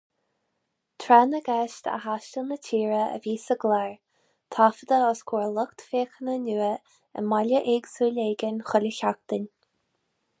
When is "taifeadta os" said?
4.57-5.21